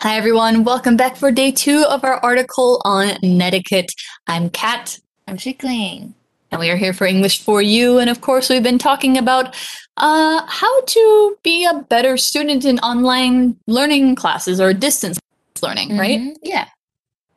[0.00, 0.62] Hi, everyone.
[0.62, 3.90] Welcome back for day two of our article on netiquette.
[4.26, 5.00] I'm Kat.
[5.26, 6.14] I'm Chickling.
[6.50, 7.98] And we are here for English for You.
[7.98, 9.56] And of course, we've been talking about
[9.96, 15.18] uh, how to be a better student in online learning classes or distance
[15.62, 15.98] learning, mm-hmm.
[15.98, 16.36] right?
[16.42, 16.66] Yeah.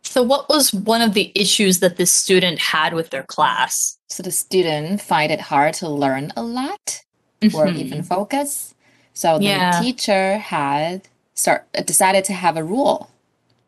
[0.04, 3.98] So, what was one of the issues that this student had with their class?
[4.10, 7.00] So, the student find it hard to learn a lot
[7.42, 7.56] mm-hmm.
[7.56, 8.76] or even focus.
[9.14, 9.80] So, the yeah.
[9.80, 11.08] teacher had
[11.40, 13.10] start decided to have a rule.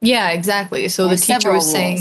[0.01, 0.89] Yeah, exactly.
[0.89, 1.71] So, the teacher was rules.
[1.71, 1.99] saying,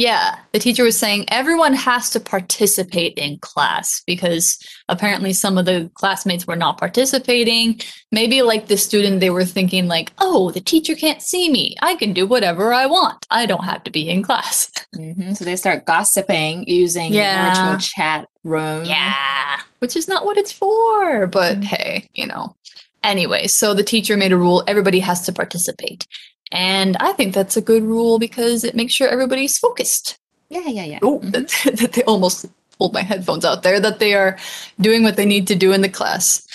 [0.00, 5.66] yeah, the teacher was saying everyone has to participate in class because apparently some of
[5.66, 7.78] the classmates were not participating.
[8.10, 11.76] Maybe like the student, they were thinking like, "Oh, the teacher can't see me.
[11.82, 13.26] I can do whatever I want.
[13.30, 15.34] I don't have to be in class." Mm-hmm.
[15.34, 17.54] So they start gossiping using yeah.
[17.54, 18.84] virtual chat room.
[18.84, 21.28] Yeah, which is not what it's for.
[21.28, 21.62] But mm-hmm.
[21.62, 22.56] hey, you know.
[23.02, 26.06] Anyway, so the teacher made a rule: everybody has to participate.
[26.52, 30.18] And I think that's a good rule because it makes sure everybody's focused.
[30.48, 30.98] Yeah, yeah, yeah.
[31.02, 31.30] Oh, mm-hmm.
[31.30, 34.36] that, that they almost pulled my headphones out there, that they are
[34.80, 36.46] doing what they need to do in the class.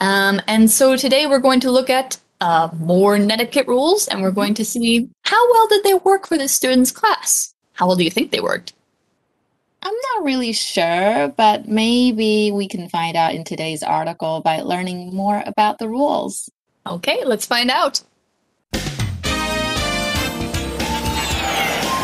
[0.00, 4.30] Um, and so today we're going to look at uh, more netiquette rules and we're
[4.30, 7.54] going to see how well did they work for the students' class?
[7.74, 8.72] How well do you think they worked?
[9.82, 15.14] I'm not really sure, but maybe we can find out in today's article by learning
[15.14, 16.50] more about the rules.
[16.86, 18.02] Okay, let's find out.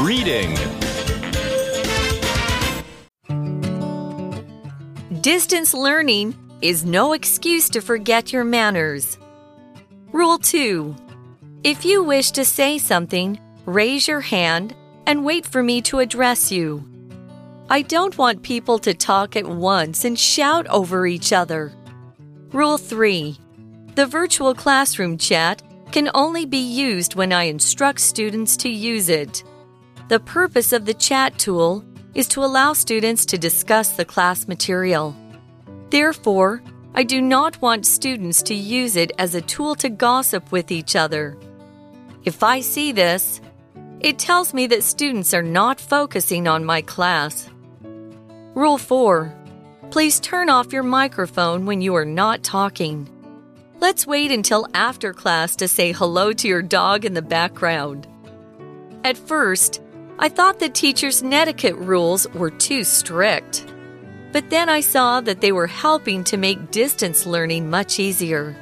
[0.01, 0.55] Reading
[5.21, 9.19] Distance learning is no excuse to forget your manners.
[10.13, 10.97] Rule 2
[11.63, 14.75] If you wish to say something, raise your hand
[15.07, 16.96] and wait for me to address you.
[17.69, 21.73] I don't want people to talk at once and shout over each other.
[22.53, 23.37] Rule 3
[23.97, 29.43] The virtual classroom chat can only be used when I instruct students to use it.
[30.07, 35.17] The purpose of the chat tool is to allow students to discuss the class material.
[35.91, 36.63] Therefore,
[36.95, 40.95] I do not want students to use it as a tool to gossip with each
[40.95, 41.37] other.
[42.25, 43.41] If I see this,
[43.99, 47.51] it tells me that students are not focusing on my class.
[48.57, 49.37] Rule 4
[49.91, 53.07] Please turn off your microphone when you are not talking.
[53.81, 58.07] Let's wait until after class to say hello to your dog in the background.
[59.05, 59.83] At first,
[60.19, 63.67] I thought the teachers' netiquette rules were too strict.
[64.33, 68.57] But then I saw that they were helping to make distance learning much easier.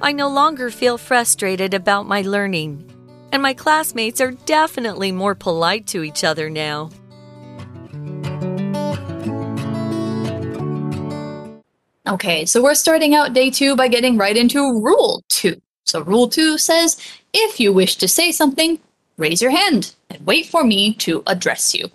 [0.00, 2.90] I no longer feel frustrated about my learning,
[3.32, 6.88] and my classmates are definitely more polite to each other now.
[12.06, 15.60] Okay, so we're starting out day two by getting right into rule two.
[15.84, 17.00] So, rule two says
[17.32, 18.78] if you wish to say something,
[19.16, 21.90] raise your hand and wait for me to address you.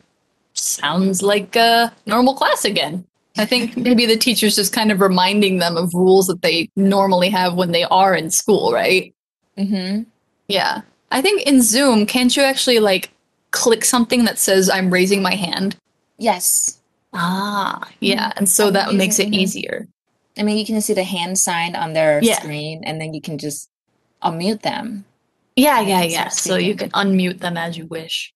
[0.53, 3.05] Sounds like a normal class again.
[3.37, 7.29] I think maybe the teacher's just kind of reminding them of rules that they normally
[7.29, 9.13] have when they are in school, right?
[9.57, 10.03] Mm-hmm.
[10.47, 10.81] Yeah.
[11.11, 13.11] I think in Zoom, can't you actually like
[13.51, 15.75] click something that says I'm raising my hand?
[16.17, 16.79] Yes.
[17.13, 18.33] Ah, yeah.
[18.35, 19.87] And so I'm that makes it easier.
[20.39, 22.39] I mean, you can see the hand sign on their yeah.
[22.39, 23.69] screen and then you can just
[24.23, 25.05] unmute them.
[25.55, 26.29] Yeah, yeah, yeah.
[26.29, 28.33] So you can unmute them as you wish.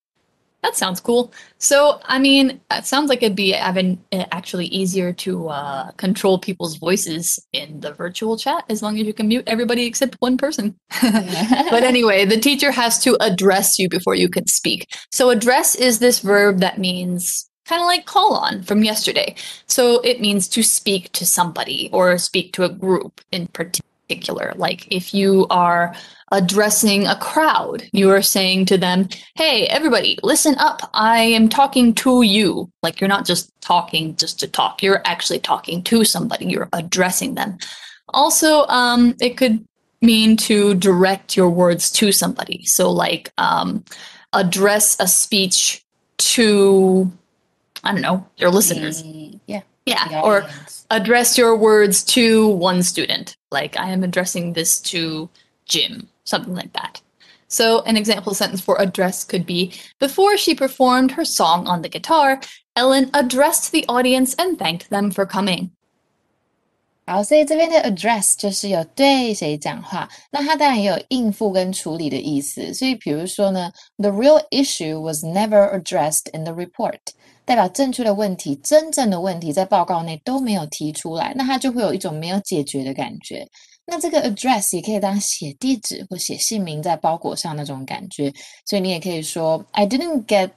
[0.63, 1.33] That sounds cool.
[1.57, 6.39] So, I mean, it sounds like it'd be even eh, actually easier to uh, control
[6.39, 10.37] people's voices in the virtual chat as long as you can mute everybody except one
[10.37, 10.75] person.
[11.01, 14.87] but anyway, the teacher has to address you before you can speak.
[15.11, 19.35] So, address is this verb that means kind of like call on from yesterday.
[19.67, 24.53] So, it means to speak to somebody or speak to a group in particular.
[24.55, 25.95] Like if you are
[26.33, 27.87] addressing a crowd.
[27.93, 30.89] You are saying to them, hey, everybody, listen up.
[30.93, 32.71] I am talking to you.
[32.81, 37.35] Like you're not just talking just to talk, you're actually talking to somebody, you're addressing
[37.35, 37.59] them.
[38.09, 39.63] Also, um, it could
[40.01, 42.65] mean to direct your words to somebody.
[42.65, 43.85] So, like, um,
[44.33, 45.85] address a speech
[46.17, 47.11] to,
[47.84, 49.02] I don't know, your listeners.
[49.46, 49.62] yeah.
[49.86, 50.20] Yeah.
[50.22, 50.44] Or
[50.90, 53.36] address your words to one student.
[53.50, 55.30] Like, I am addressing this to
[55.64, 57.00] Jim something like that.
[57.48, 61.88] So, an example sentence for address could be Before she performed her song on the
[61.88, 62.40] guitar,
[62.76, 65.70] Ellen addressed the audience and thanked them for coming.
[67.06, 72.74] 好，所以这边的 address 就是有对谁讲话，那它当然也有应付跟处理的意思。
[72.74, 76.98] 所以比如说呢，the real issue was never addressed in the report，
[77.45, 83.47] 代表正确的问题、真正的问题在报告内都没有提出来，那它就会有一种没有解决的感觉。
[83.85, 88.31] 那这个 address 也可以当写地址或写姓名在包裹上那种感觉，
[88.65, 90.51] 所以你也可以说 I didn't get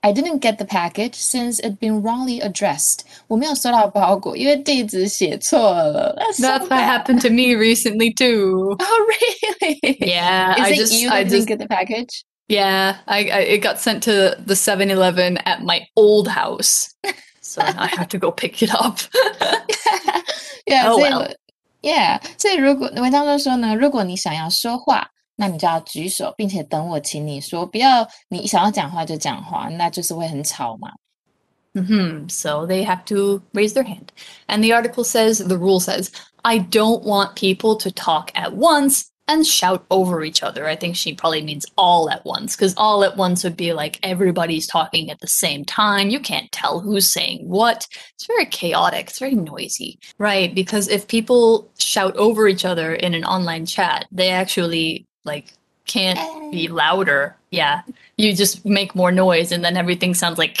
[0.00, 3.00] I didn't get the package since it been wrongly addressed。
[3.26, 6.16] 我没有收到包裹，因为地址写错了。
[6.18, 8.76] That's, That's what happened to me recently too.
[8.78, 9.98] Oh really?
[10.00, 12.22] Yeah, Is I it just you I just didn't get the package?
[12.49, 16.89] yeah, I, I it got sent to the 7-Eleven at my old house.
[17.41, 18.99] So now I have to go pick it up.
[20.67, 21.33] yeah，、 Oh 所以 well.
[21.81, 30.91] yeah，所以如果文章中说呢，如果你想要说话，那你就要举手，并且等我请你说，不要你想要讲话就讲话，那就是会很吵嘛。
[31.73, 34.07] hmm So they have to raise their hand.
[34.47, 36.09] And the article says, the rule says,
[36.43, 40.66] I don't want people to talk at once and shout over each other.
[40.66, 43.98] I think she probably means all at once, because all at once would be like
[44.02, 46.10] everybody's talking at the same time.
[46.10, 47.86] You can't tell who's saying what.
[48.14, 49.08] It's very chaotic.
[49.08, 49.98] It's very noisy.
[50.18, 50.54] Right.
[50.54, 55.52] Because if people shout over each other in an online chat, they actually like
[55.86, 56.18] can't
[56.50, 56.72] be eh.
[56.72, 57.36] louder.
[57.50, 57.82] Yeah.
[58.16, 60.58] You just make more noise and then everything sounds like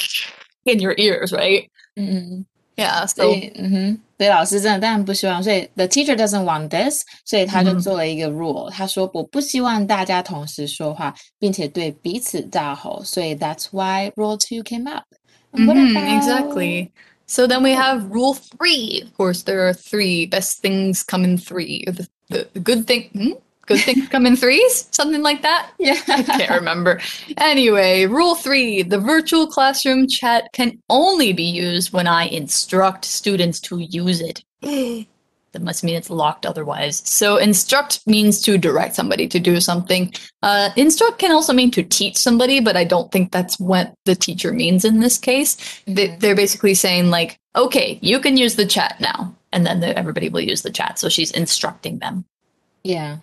[0.64, 1.68] in your ears, right?
[1.96, 2.46] 嗯，
[2.79, 3.07] Yeah.
[3.07, 15.05] 所 So 以嗯哼，所以老师真的当然不希望，所以 the teacher doesn't want this，所以他就嗯做了一个 rule，、他说我不希望大家同时说话，并且对彼此大吼，所以 that's why rule two came up.
[15.53, 16.89] And what Mhm, about- exactly.
[17.27, 19.03] So then we have rule three.
[19.03, 21.85] Of course, there are three best things come in three.
[21.85, 23.31] The, the, the good thing, hmm?
[23.70, 25.70] Good things come in threes, something like that.
[25.78, 26.00] Yeah.
[26.08, 27.00] I can't remember.
[27.38, 33.60] Anyway, rule three: the virtual classroom chat can only be used when I instruct students
[33.60, 34.44] to use it.
[35.52, 37.02] That must mean it's locked otherwise.
[37.04, 40.12] So instruct means to direct somebody to do something.
[40.44, 44.14] Uh, instruct can also mean to teach somebody, but I don't think that's what the
[44.14, 45.56] teacher means in this case.
[45.88, 46.20] They, Mhm.
[46.20, 50.28] they're basically saying like, okay, you can use the chat now, and then the, everybody
[50.28, 51.00] will use the chat.
[51.00, 52.24] So she's instructing them.
[52.84, 53.16] Yeah.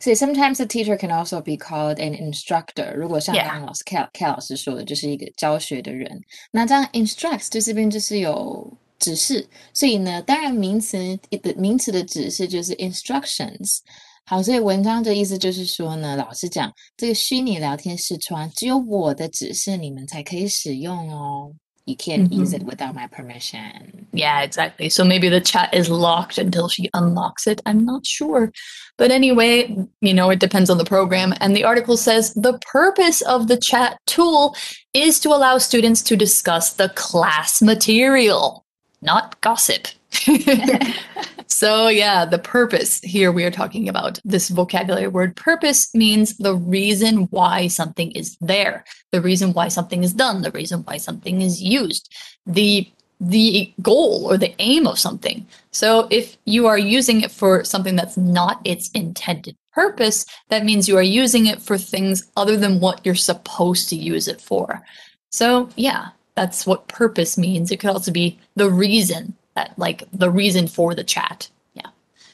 [0.00, 2.94] So sometimes the teacher can also be called an instructor.
[2.94, 3.46] 如果像 Yeah.
[3.46, 6.20] 刚刚老师 K K 老师说的，就是一个教学的人。
[6.50, 10.98] 那这样 instructs 就这边就是有指示，所以呢，当然名词
[11.30, 13.78] 的名词的指示就是 instructions。
[14.24, 21.52] 好，所以文章的意思就是说呢，老师讲这个虚拟聊天视窗只有我的指示你们才可以使用哦。
[21.84, 23.99] You can't use it without my permission.
[24.13, 24.89] Yeah, exactly.
[24.89, 27.61] So maybe the chat is locked until she unlocks it.
[27.65, 28.51] I'm not sure.
[28.97, 31.33] But anyway, you know, it depends on the program.
[31.39, 34.55] And the article says the purpose of the chat tool
[34.93, 38.65] is to allow students to discuss the class material,
[39.01, 39.87] not gossip.
[41.47, 46.55] so, yeah, the purpose here we are talking about this vocabulary word purpose means the
[46.55, 51.41] reason why something is there, the reason why something is done, the reason why something
[51.41, 52.13] is used,
[52.45, 55.45] the the goal or the aim of something.
[55.69, 60.89] So if you are using it for something that's not its intended purpose, that means
[60.89, 64.81] you are using it for things other than what you're supposed to use it for.
[65.29, 67.71] So yeah, that's what purpose means.
[67.71, 71.47] It could also be the reason that like the reason for the chat.
[71.75, 71.89] Yeah.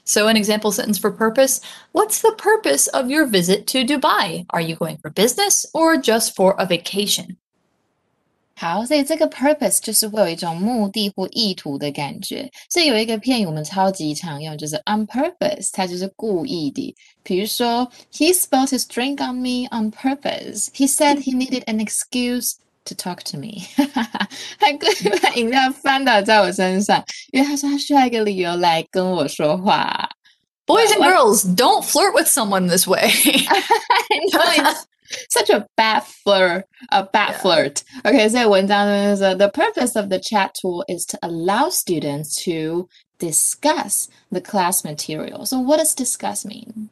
[0.06, 1.60] So an example sentence for purpose,
[1.92, 4.46] what's the purpose of your visit to Dubai?
[4.52, 7.38] Are you going for business or just for a vacation?
[8.57, 12.49] 好，所以这个 purpose 就是会有一种目的或意图的感觉。
[12.71, 16.95] 所以有一个片语我们超级常用，就是 on purpose，它就是故意的。
[17.25, 20.67] 比如说，He spilled his drink on me on purpose.
[20.75, 22.53] He said he needed an excuse
[22.85, 23.65] to talk to me.
[24.59, 27.03] 他故意把饮料翻倒在我身上，
[27.33, 30.09] 因为他说他需要一个理由来跟我说话。
[30.67, 33.11] Boys and What- girls, don't flirt with someone this way.
[35.30, 37.40] such a bad flirt, a bad yeah.
[37.40, 37.84] flirt.
[38.06, 38.88] Okay, so when down
[39.22, 42.88] uh, the purpose of the chat tool is to allow students to
[43.20, 45.46] discuss the class material.
[45.46, 46.90] So what does discuss mean?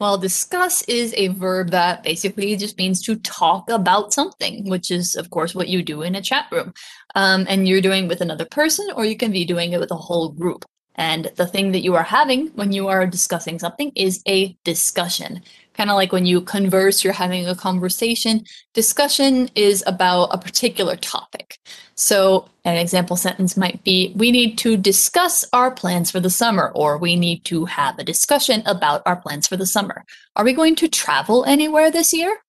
[0.00, 5.14] Well, discuss is a verb that basically just means to talk about something, which is,
[5.14, 6.74] of course, what you do in a chat room.
[7.14, 9.96] Um, and you're doing with another person, or you can be doing it with a
[9.96, 10.64] whole group.
[10.95, 15.41] And the thing that you are having when you are discussing something is a discussion.
[15.73, 18.43] Kind of like when you converse, you're having a conversation.
[18.73, 21.57] Discussion is about a particular topic.
[21.95, 26.69] So, an example sentence might be We need to discuss our plans for the summer,
[26.75, 30.03] or we need to have a discussion about our plans for the summer.
[30.35, 32.43] Are we going to travel anywhere this year?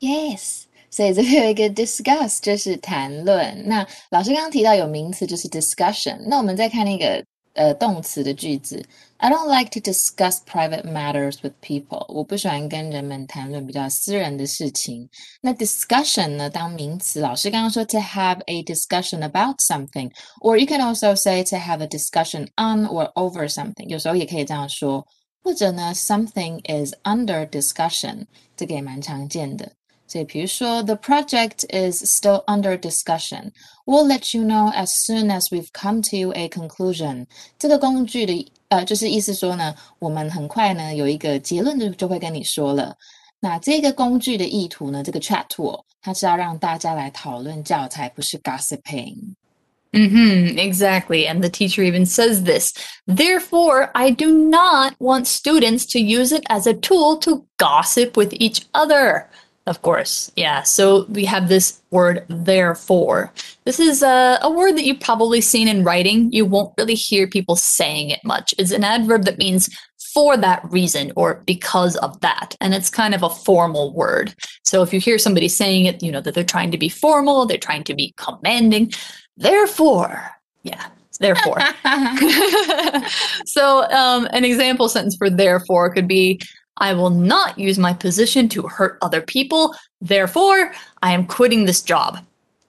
[0.00, 0.66] Yes.
[0.90, 3.68] 所以这边有一个 discuss 就是谈论。
[3.68, 6.18] 那老师刚刚提到有名词就是 discussion。
[6.26, 7.24] 那我们再看那个
[7.54, 8.84] 呃动词的句子。
[9.16, 12.06] I don't like to discuss private matters with people。
[12.12, 15.08] 我不喜欢跟人们谈论比较私人的事情。
[15.40, 21.88] 那 discussion 呢，当名词，老师刚刚说 to have a discussion about something，or you can also say to have a
[21.88, 23.88] discussion on or over something。
[23.88, 25.04] 有时候也可以这样说。
[25.40, 29.72] 或者呢，something is under discussion，这个也蛮常见的。
[30.12, 33.50] 所以比如说，the project is still under discussion.
[33.84, 37.26] We'll let you know as soon as we've come to a conclusion.
[37.58, 42.96] 这个工具的呃，就是意思说呢，我们很快呢有一个结论就就会跟你说了。
[43.40, 51.26] 那这个工具的意图呢，这个 chat tool 它是要让大家来讨论教材，不是 gossiping。Mm-hmm, exactly.
[51.26, 52.74] And the teacher even says this.
[53.06, 58.34] Therefore, I do not want students to use it as a tool to gossip with
[58.34, 59.30] each other.
[59.65, 60.63] Of course, yeah.
[60.63, 63.31] So we have this word therefore.
[63.63, 66.29] This is a, a word that you've probably seen in writing.
[66.33, 68.53] You won't really hear people saying it much.
[68.57, 69.69] It's an adverb that means
[70.13, 72.55] for that reason or because of that.
[72.59, 74.35] And it's kind of a formal word.
[74.63, 77.45] So if you hear somebody saying it, you know that they're trying to be formal,
[77.45, 78.91] they're trying to be commanding.
[79.37, 80.29] Therefore,
[80.63, 80.87] yeah,
[81.19, 81.59] therefore.
[83.45, 86.41] so um, an example sentence for therefore could be
[86.74, 89.74] I will not use my position to hurt other people.
[90.00, 92.18] Therefore, I am quitting this job.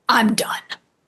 [0.08, 0.64] I'm done.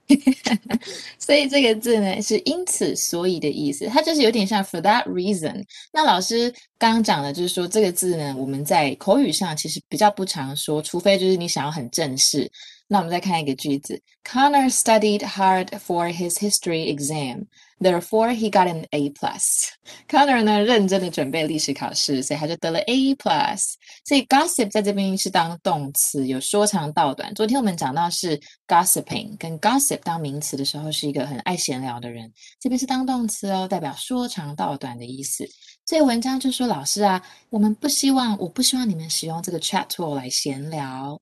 [1.17, 5.63] 所以这个字呢是因此所以的意思，它就是有点像 for that reason。
[5.93, 12.51] 那老师刚刚讲的就是说这个字呢，我们在口语上其实比较不常说，除非就是你想要很正式。
[12.87, 17.45] 那我们再看一个句子：Connor studied hard for his history exam,
[17.80, 19.68] Therefore he got an A plus.
[20.08, 23.74] Connor 呢认真的准备历史考试，所以他就得了 A plus。
[24.04, 27.34] 所以 gossip 在这边是当动词，有说长道短。
[27.34, 35.48] 昨天我们讲到是 gossiping，跟 gossip 当名词的时候是一个很爱闲聊的人，这边是当动词哦，代表说长道短的意思。
[35.84, 41.20] 所以文章就说：“老师啊，我们不希望，我不希望你们使用这个 chat tool 来闲聊。”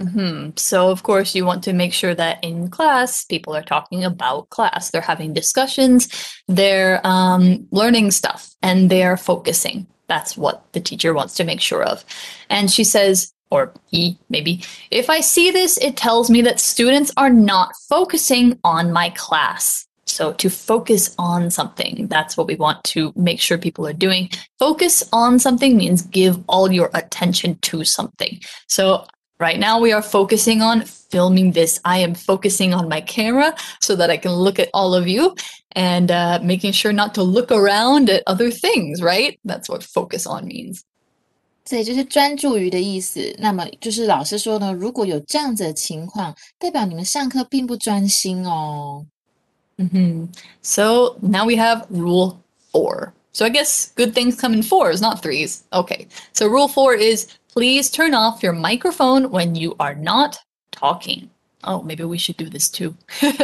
[0.00, 0.50] Mm-hmm.
[0.56, 4.48] So, of course, you want to make sure that in class, people are talking about
[4.50, 4.90] class.
[4.90, 6.08] They're having discussions,
[6.46, 9.86] they're um, learning stuff, and they're focusing.
[10.06, 12.04] That's what the teacher wants to make sure of.
[12.48, 17.10] And she says, or he maybe, if I see this, it tells me that students
[17.16, 19.84] are not focusing on my class.
[20.06, 24.30] So, to focus on something, that's what we want to make sure people are doing.
[24.58, 28.40] Focus on something means give all your attention to something.
[28.68, 29.06] So,
[29.39, 31.79] Right now, we are focusing on filming this.
[31.83, 35.35] I am focusing on my camera so that I can look at all of you
[35.75, 39.37] and uh, making sure not to look around at other things, right?
[39.43, 40.83] That's what focus on means.
[41.65, 43.35] 这就是专注于的意思。
[43.39, 49.05] 那么就是老师说呢，如果有这样子的情况，代表你们上课并不专心哦。
[49.77, 50.27] Mm-hmm.
[50.61, 52.37] So now we have rule
[52.71, 53.13] four.
[53.31, 55.63] So I guess good things come in fours, not threes.
[55.71, 56.07] Okay.
[56.33, 57.27] So rule four is
[57.58, 60.38] Please turn off your microphone when you are not
[60.70, 61.28] talking.
[61.64, 62.96] Oh, maybe we should do this too.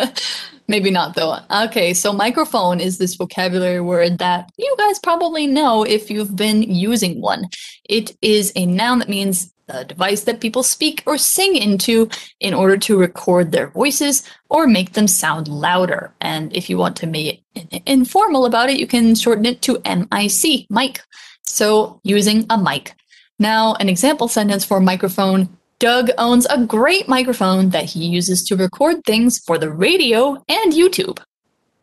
[0.68, 1.38] maybe not though.
[1.50, 6.62] Okay, so microphone is this vocabulary word that you guys probably know if you've been
[6.62, 7.48] using one.
[7.88, 12.54] It is a noun that means the device that people speak or sing into in
[12.54, 16.14] order to record their voices or make them sound louder.
[16.20, 17.40] And if you want to it
[17.84, 21.00] informal about it, you can shorten it to MIC, mic.
[21.42, 22.94] So using a mic.
[23.38, 25.48] Now, an example sentence for microphone
[25.78, 30.72] Doug owns a great microphone that he uses to record things for the radio and
[30.72, 31.20] YouTube.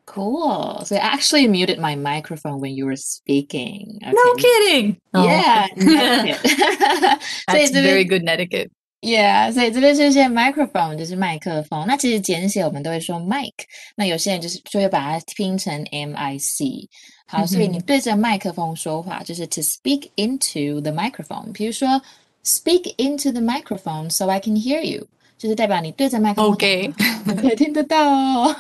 [0.06, 0.84] Cool.
[0.86, 4.00] So I actually muted my microphone when you were speaking.
[4.02, 4.12] Okay.
[4.12, 4.98] No kidding.
[5.14, 5.24] Oh.
[5.26, 5.68] Yeah.
[7.48, 7.54] Oh.
[7.54, 8.72] That's very good etiquette.
[9.02, 13.52] Yeah，所以这边是些 microphone 就是麦克风，那其实简写我们都会说 mic，
[13.96, 16.88] 那有些人就是就会把它拼成 M I C。
[17.26, 21.52] 好，所以你对着麦克风说话，就是 to speak into the microphone。
[21.52, 22.00] 比如说
[22.44, 26.94] speak into the microphone so I can hear you，就是代表你对着麦克风，OK，
[27.42, 28.56] 可以听得到哦。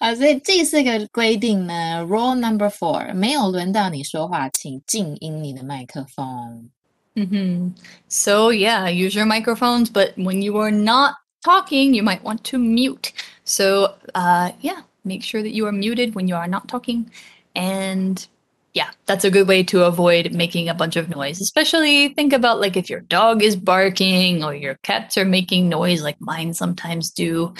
[0.00, 6.70] 好，所以这四个规定呢，Rule number four，没有轮到你说话，请静音你的麦克风。
[7.16, 7.68] Mm-hmm.
[8.08, 12.58] So, yeah, use your microphones, but when you are not talking, you might want to
[12.58, 13.12] mute.
[13.44, 17.10] So, uh, yeah, make sure that you are muted when you are not talking.
[17.54, 18.26] And
[18.72, 21.40] yeah, that's a good way to avoid making a bunch of noise.
[21.40, 26.02] Especially think about like if your dog is barking or your cats are making noise,
[26.02, 27.52] like mine sometimes do.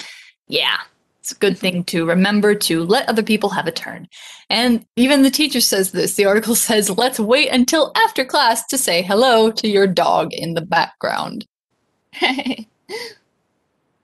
[0.47, 0.77] Yeah,
[1.23, 4.09] it's a good thing to remember to let other people have a turn.
[4.49, 6.15] And even the teacher says this.
[6.15, 10.53] The article says, let's wait until after class to say hello to your dog in
[10.53, 11.47] the background.
[12.19, 12.27] so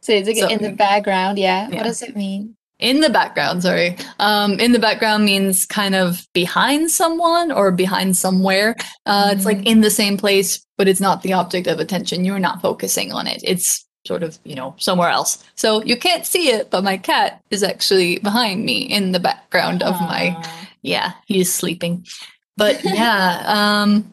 [0.07, 1.67] it's like so, in the background, yeah.
[1.69, 1.75] yeah.
[1.75, 2.55] What does it mean?
[2.79, 3.97] In the background, sorry.
[4.19, 8.77] Um, in the background means kind of behind someone or behind somewhere.
[9.05, 9.35] Uh, mm-hmm.
[9.35, 9.67] It's like mm-hmm.
[9.67, 12.23] in the same place, but it's not the object of attention.
[12.23, 13.41] You're not focusing on it.
[13.43, 15.38] It's sort of, you know, somewhere else.
[15.56, 19.82] So you can't see it, but my cat is actually behind me in the background
[19.82, 19.88] Aww.
[19.88, 20.37] of my,
[20.82, 22.04] yeah, he's sleeping.
[22.56, 24.04] But yeah, um,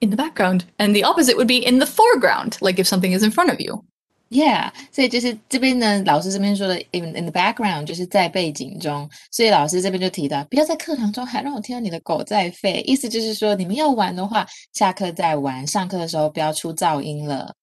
[0.00, 0.64] in the background.
[0.78, 3.60] And the opposite would be in the foreground, like if something is in front of
[3.60, 3.84] you.
[4.30, 17.54] Yeah，所以就是这边呢，老师这边说的 in in the background 就是在背景中，所以老师这边就提到，不要在课堂中还让我听到你的狗在吠，意思就是说你们要玩的话，下课再玩，上课的时候不要出噪音了。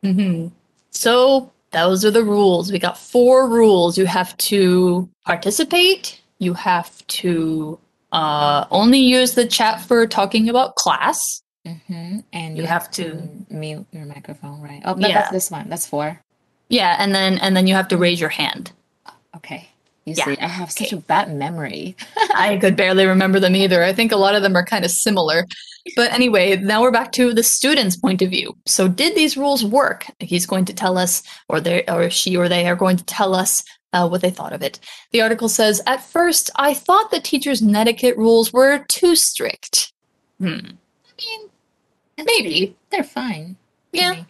[0.00, 0.50] Mm-hmm.
[0.97, 2.71] So those are the rules.
[2.71, 3.97] We got four rules.
[3.97, 6.19] You have to participate.
[6.39, 7.77] You have to
[8.11, 11.43] uh, only use the chat for talking about class.
[11.67, 12.19] Mm-hmm.
[12.33, 14.81] And You you, have have to- mute your microphone, right?
[14.85, 15.15] Oh, but Yeah.
[15.19, 15.69] that's this one.
[15.69, 16.19] That's four.
[16.69, 18.71] Yeah, and then and then you have to raise your hand.
[19.35, 19.69] Okay.
[20.07, 20.23] You Yeah.
[20.25, 20.95] see, I have such Okay.
[20.95, 21.95] a bad memory.
[22.33, 23.83] I could barely remember them either.
[23.83, 25.45] I think a lot of them are kind of similar.
[25.97, 28.55] But anyway, now we're back to the student's point of view.
[28.65, 30.05] So did these rules work?
[30.19, 33.35] He's going to tell us, or they, or she, or they are going to tell
[33.35, 34.79] us uh, what they thought of it.
[35.11, 39.91] The article says, at first, I thought the teacher's netiquette rules were too strict.
[40.39, 40.59] Hmm.
[41.19, 41.49] I mean,
[42.25, 42.75] maybe.
[42.91, 43.57] They're fine.
[43.91, 44.25] Yeah, me.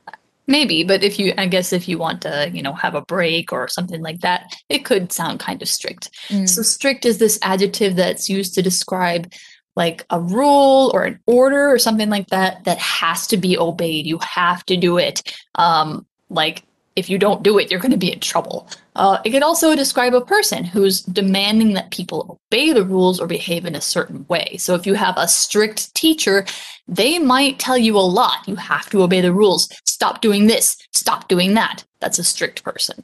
[0.47, 0.83] Maybe.
[0.83, 3.67] But if you, I guess, if you want to, you know, have a break or
[3.67, 6.09] something like that, it could sound kind of strict.
[6.29, 6.47] Mm.
[6.47, 9.31] So strict is this adjective that's used to describe
[9.75, 14.07] like a rule or an order or something like that that has to be obeyed.
[14.07, 15.21] You have to do it.
[15.55, 16.63] Um, like
[16.97, 18.67] if you don't do it, you're going to be in trouble.
[18.95, 23.27] Uh, it could also describe a person who's demanding that people obey the rules or
[23.27, 24.57] behave in a certain way.
[24.57, 26.45] So if you have a strict teacher,
[26.87, 28.47] they might tell you a lot.
[28.47, 29.69] You have to obey the rules.
[29.85, 30.75] Stop doing this.
[30.91, 31.83] Stop doing that.
[31.99, 33.03] That's a strict person.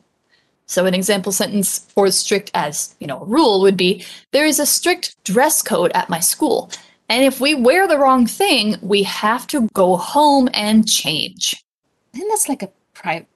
[0.66, 4.60] So an example sentence for strict as, you know, a rule would be there is
[4.60, 6.72] a strict dress code at my school.
[7.10, 11.64] And if we wear the wrong thing, we have to go home and change.
[12.12, 13.28] Think that's like a pri-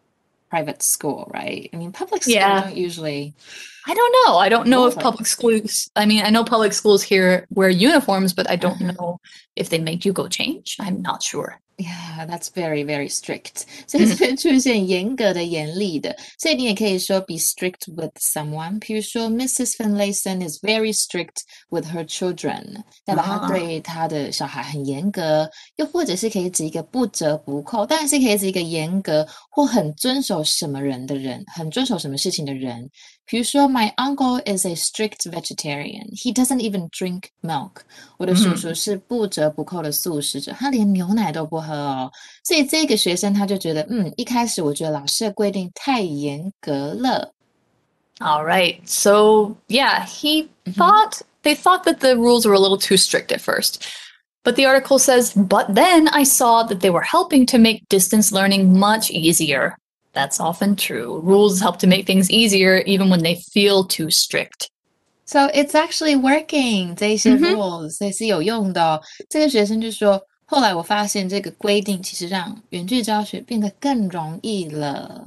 [0.50, 1.70] private school, right?
[1.74, 2.62] I mean, public schools Yeah.
[2.62, 3.34] don't usually.
[3.90, 4.38] I don't know.
[4.38, 7.70] I don't know oh, if public schools, I mean, I know public schools here wear
[7.70, 8.92] uniforms, but I don't uh-huh.
[8.92, 9.20] know
[9.56, 10.76] if they make you go change.
[10.78, 11.62] I'm not sure.
[11.80, 13.66] Yeah, that's very very strict。
[13.86, 17.26] 所以这边出现严格的、严厉的，所以你也可以说 mm.
[17.28, 18.80] be strict with someone.
[18.80, 19.76] 比如说, Mrs.
[19.78, 25.48] Finlayson is very strict with her children，代表她对她的小孩很严格。
[25.76, 32.90] 又或者是可以指一个不折不扣，当然是可以指一个严格或很遵守什么人的人，很遵守什么事情的人。
[33.27, 36.11] 比如说，My uncle is a strict vegetarian.
[36.15, 37.83] He doesn't even drink milk.
[38.19, 42.11] 我的叔嗯叔是不折不扣的素食者，他连牛奶都不喝哦。
[42.45, 47.33] 所以这个学生他就觉得，嗯，一开始我觉得老师的规定太严格了。
[48.19, 48.81] All right.
[48.87, 50.75] So, yeah, he Mhm.
[50.75, 53.81] thought they thought that the rules were a little too strict at first.
[54.45, 58.33] But the article says, but then I saw that they were helping to make distance
[58.33, 59.77] learning much easier.
[60.17, 61.21] That's often true.
[61.23, 64.69] Rules help to make things easier even when they feel too strict.
[65.25, 69.01] So it's actually working，这一些嗯哼 rules 这是有用的哦。
[69.31, 75.25] 这个学生就说，后来我发现这个规定其实让远距教学变得更容易了。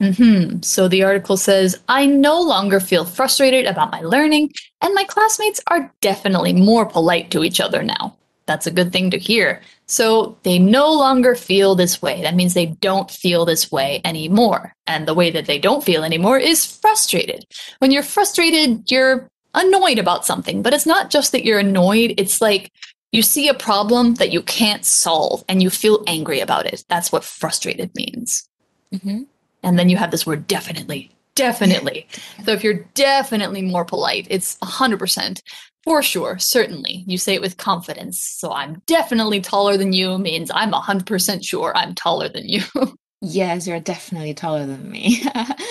[0.00, 5.04] hmm So the article says, I no longer feel frustrated about my learning, and my
[5.04, 8.14] classmates are definitely more polite to each other now.
[8.49, 9.61] That's a good thing to hear.
[9.85, 12.23] So they no longer feel this way.
[12.23, 14.73] That means they don't feel this way anymore.
[14.87, 17.45] And the way that they don't feel anymore is frustrated.
[17.77, 22.41] When you're frustrated, you're annoyed about something, but it's not just that you're annoyed, it's
[22.41, 22.71] like
[23.11, 26.83] you see a problem that you can't solve and you feel angry about it.
[26.89, 28.49] That's what frustrated means.
[28.91, 29.09] Mm-hmm.
[29.09, 29.27] 嗯哼。
[29.61, 31.11] And then you have this word definitely.
[31.35, 32.07] Definitely.
[32.45, 35.41] so if you're definitely more polite, it's 100%.
[35.84, 37.04] For sure, certainly.
[37.06, 38.20] You say it with confidence.
[38.20, 42.62] So I'm definitely taller than you means I'm 100% sure I'm taller than you.
[43.20, 45.22] Yes, you're definitely taller than me.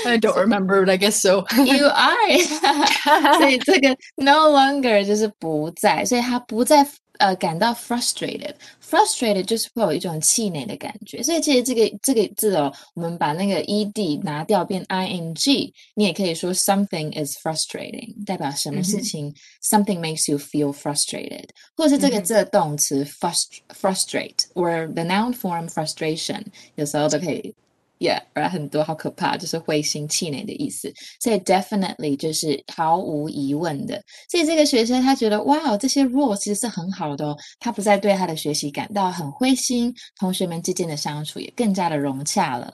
[0.05, 1.45] I don't remember, but I guess so.
[1.55, 6.87] You are 所以这个 no longer 就是不再，所以他不再
[7.19, 11.21] 呃感到 frustrated，frustrated 就是会有一种气馁的感觉。
[11.21, 25.33] 所以其实这个这个字哦，我们把那个 ed 拿掉变 ing，你也可以说 something is frustrating，代表什么事嗯哼情、something makes you feel frustrated，或者是这个嗯哼字的动词 frust frustrate or the noun
[25.33, 26.43] form frustration，
[26.75, 27.53] 有时候都可以。
[27.98, 30.92] Yeah，而很多好可怕，就是灰心气馁的意思。
[31.20, 34.00] 所以 definitely 就是毫无疑问的。
[34.30, 42.72] 所以这个学生他觉得，哇哦，这些 rule 其实是很好的哦，他不再对他的学习感到很灰心，同学们之间的相处也更加的融洽了。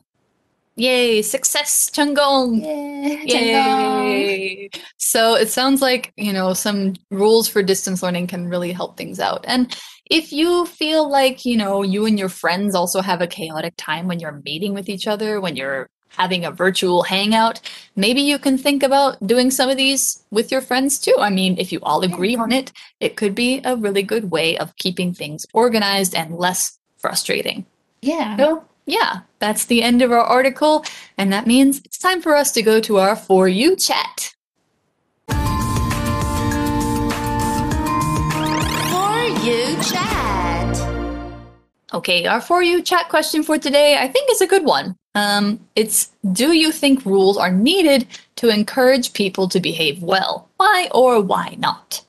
[0.76, 2.60] Yay, success, Chungong.
[2.60, 4.70] Yay, Yay.
[4.96, 9.20] So it sounds like, you know, some rules for distance learning can really help things
[9.20, 9.44] out.
[9.46, 9.76] And
[10.10, 14.08] if you feel like, you know, you and your friends also have a chaotic time
[14.08, 17.60] when you're meeting with each other, when you're having a virtual hangout,
[17.96, 21.16] maybe you can think about doing some of these with your friends too.
[21.18, 24.56] I mean, if you all agree on it, it could be a really good way
[24.58, 27.66] of keeping things organized and less frustrating.
[28.00, 28.36] Yeah.
[28.36, 30.84] So yeah, that's the end of our article.
[31.16, 34.34] And that means it's time for us to go to our For You chat.
[35.28, 35.34] For
[39.42, 40.76] You chat.
[41.94, 44.96] Okay, our For You chat question for today, I think is a good one.
[45.14, 50.48] Um, it's Do you think rules are needed to encourage people to behave well?
[50.56, 52.04] Why or why not?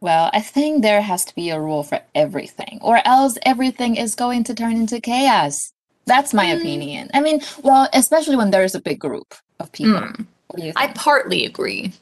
[0.00, 4.14] Well, I think there has to be a rule for everything, or else everything is
[4.14, 5.73] going to turn into chaos.
[6.06, 6.58] That's my Mm.
[6.58, 7.10] opinion.
[7.14, 10.00] I mean, well, especially when there's a big group of people.
[10.00, 10.26] Mm.
[10.48, 11.92] What do you I partly agree.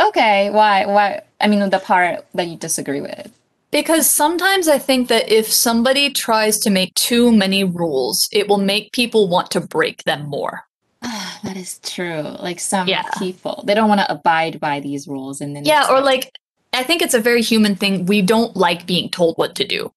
[0.00, 0.86] okay, why?
[0.86, 1.20] Why?
[1.40, 3.30] I mean, the part that you disagree with.
[3.70, 8.58] Because sometimes I think that if somebody tries to make too many rules, it will
[8.58, 10.64] make people want to break them more.
[11.42, 12.22] That is true.
[12.38, 13.02] Like some Yeah.
[13.18, 16.30] people, they don't want to abide by these rules, and then Yeah, or like,
[16.72, 18.06] I think it's a very human thing.
[18.06, 19.92] We don't like being told what to do.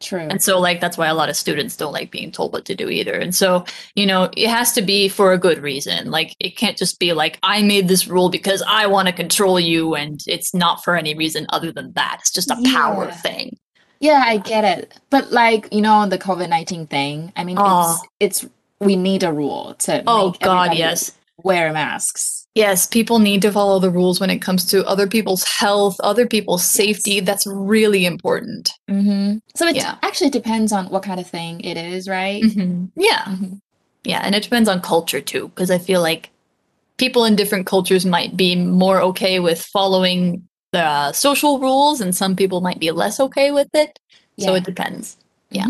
[0.00, 0.20] True.
[0.30, 2.74] And so, like, that's why a lot of students don't like being told what to
[2.74, 3.14] do either.
[3.14, 6.10] And so, you know, it has to be for a good reason.
[6.10, 9.58] Like, it can't just be like, I made this rule because I want to control
[9.58, 9.94] you.
[9.94, 12.18] And it's not for any reason other than that.
[12.20, 13.56] It's just a power thing.
[14.00, 14.94] Yeah, I get it.
[15.10, 17.98] But like, you know, the COVID nineteen thing, I mean, Oh.
[18.20, 21.10] it's it's we need a rule to Oh, make God, yes.
[21.42, 22.37] wear masks.
[22.54, 26.26] Yes, people need to follow the rules when it comes to other people's health, other
[26.26, 27.20] people's safety.
[27.20, 28.70] That's really important.
[28.90, 29.38] Mm-hmm.
[29.54, 29.96] So it Yeah.
[30.02, 32.42] actually depends on what kind of thing it is, right?
[32.42, 32.90] Mhm.
[32.96, 33.22] Yeah.
[33.26, 33.60] Mhm.
[34.04, 34.22] Yeah.
[34.24, 36.30] And it depends on culture too, because I feel like
[36.96, 42.14] people in different cultures might be more okay with following the uh, social rules, and
[42.14, 43.98] some people might be less okay with it.
[44.38, 45.16] So it depends.
[45.50, 45.66] Yeah.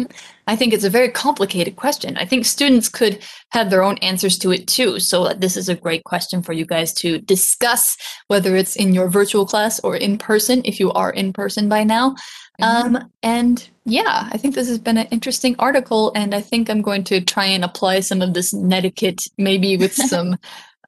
[0.48, 2.16] I think it's a very complicated question.
[2.16, 4.98] I think students could have their own answers to it too.
[4.98, 8.92] So uh, this is a great question for you guys to discuss, whether it's in
[8.92, 12.16] your virtual class or in person, if you are in person by now.
[12.60, 12.66] Mhm.
[12.96, 16.82] Um, and yeah, I think this has been an interesting article, and I think I'm
[16.82, 20.36] going to try and apply some of this netiquette, maybe with some.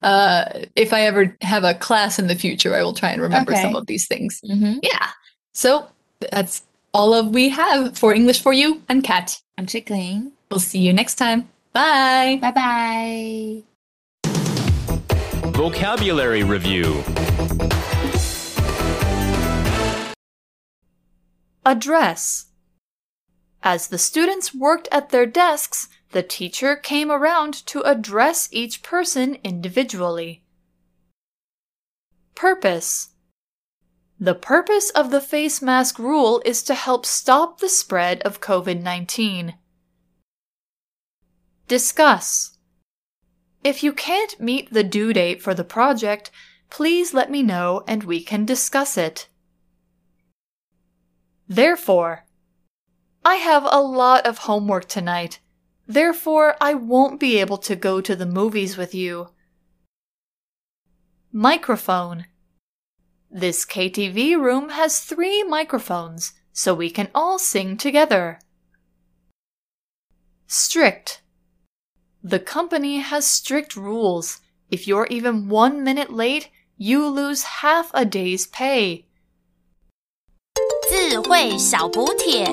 [0.02, 3.54] uh, if I ever have a class in the future, I will try and remember
[3.54, 4.40] some of these things.
[4.50, 4.78] Mm-hmm.
[4.82, 5.08] Yeah.
[5.52, 5.86] So
[6.32, 9.40] that's all of we have for English for you I'm Kat.
[9.56, 10.32] I'm Chickling.
[10.50, 11.48] We'll see you next time.
[11.72, 12.38] Bye.
[12.40, 13.62] Bye bye.
[15.52, 17.04] Vocabulary Review
[21.64, 22.46] Address.
[23.62, 29.36] As the students worked at their desks, the teacher came around to address each person
[29.44, 30.42] individually.
[32.34, 33.10] Purpose.
[34.22, 38.82] The purpose of the face mask rule is to help stop the spread of COVID
[38.82, 39.54] 19.
[41.66, 42.58] Discuss.
[43.64, 46.30] If you can't meet the due date for the project,
[46.68, 49.28] please let me know and we can discuss it.
[51.48, 52.26] Therefore,
[53.24, 55.40] I have a lot of homework tonight.
[55.86, 59.30] Therefore, I won't be able to go to the movies with you.
[61.32, 62.26] Microphone.
[63.29, 68.39] This KTV room has three microphones, so we can all sing together.
[70.47, 71.21] Strict.
[72.23, 74.39] The company has strict rules.
[74.71, 79.05] If you're even one minute late, you lose half a day's pay.
[80.89, 82.45] 智慧小补帖。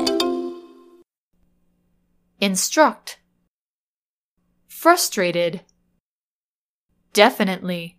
[2.40, 3.18] Instruct.
[4.66, 5.61] Frustrated.
[7.12, 7.96] Definitely.